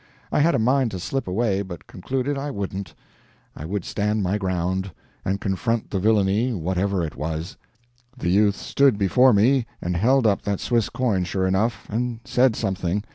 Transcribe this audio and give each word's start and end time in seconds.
I 0.31 0.39
had 0.39 0.55
a 0.55 0.57
mind 0.57 0.89
to 0.89 0.99
slip 0.99 1.27
away, 1.27 1.61
but 1.61 1.85
concluded 1.85 2.35
I 2.35 2.49
wouldn't; 2.49 2.95
I 3.55 3.65
would 3.65 3.85
stand 3.85 4.23
my 4.23 4.39
ground, 4.39 4.89
and 5.23 5.39
confront 5.39 5.91
the 5.91 5.99
villainy, 5.99 6.53
whatever 6.53 7.03
it 7.05 7.15
was. 7.15 7.55
The 8.17 8.31
youth 8.31 8.55
stood 8.55 8.97
before 8.97 9.31
me 9.31 9.67
and 9.79 9.95
held 9.95 10.25
up 10.25 10.41
that 10.41 10.59
Swiss 10.59 10.89
coin, 10.89 11.23
sure 11.23 11.45
enough, 11.45 11.85
and 11.87 12.19
said 12.25 12.55
something. 12.55 13.03